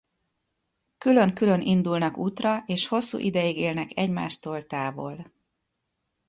[0.97, 5.31] Külön-külön indulnak útra és hosszú ideig élnek egymástól távol.